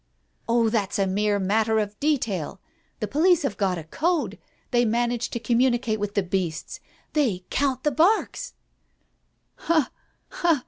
"Oh, 0.49 0.67
that's 0.69 0.97
a 0.97 1.05
mere 1.05 1.37
matter 1.37 1.77
of 1.77 1.99
detail. 1.99 2.59
The 3.01 3.07
police 3.07 3.43
have 3.43 3.55
got 3.55 3.77
a 3.77 3.83
code— 3.83 4.39
they 4.71 4.83
manage 4.83 5.29
to 5.29 5.39
communicate 5.39 5.99
with 5.99 6.15
the 6.15 6.23
beasts. 6.23 6.79
They 7.13 7.45
count 7.51 7.83
the 7.83 7.91
barks" 7.91 8.55
"Ha! 9.67 9.91
ha! 10.29 10.59